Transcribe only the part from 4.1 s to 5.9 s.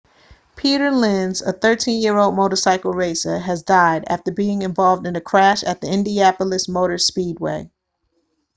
being involved in a crash at the